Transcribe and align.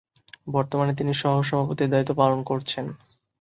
বর্তমানে 0.47 0.93
তিনি 0.95 1.11
সহ-সভাপতির 1.13 1.91
দায়িত্ব 1.91 2.11
পালন 2.15 2.39
কবছেন। 2.43 2.85